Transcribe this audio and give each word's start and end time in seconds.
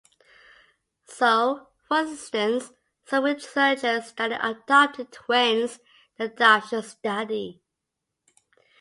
So, 1.05 1.67
for 1.87 1.97
instance, 1.99 2.71
some 3.05 3.23
researchers 3.25 4.07
study 4.07 4.33
adopted 4.33 5.11
twins: 5.11 5.79
the 6.17 6.23
adoption 6.23 6.81
study. 6.81 7.61